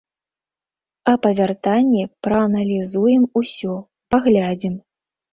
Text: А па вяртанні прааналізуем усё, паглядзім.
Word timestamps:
А 1.11 1.13
па 1.25 1.29
вяртанні 1.39 2.03
прааналізуем 2.27 3.23
усё, 3.41 3.75
паглядзім. 4.15 4.73